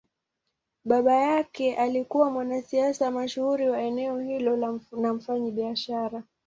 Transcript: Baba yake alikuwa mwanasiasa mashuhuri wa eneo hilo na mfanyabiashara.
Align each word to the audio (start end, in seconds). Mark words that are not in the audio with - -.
Baba 0.85 1.13
yake 1.15 1.75
alikuwa 1.75 2.31
mwanasiasa 2.31 3.11
mashuhuri 3.11 3.69
wa 3.69 3.81
eneo 3.81 4.19
hilo 4.19 4.79
na 4.97 5.13
mfanyabiashara. 5.13 6.23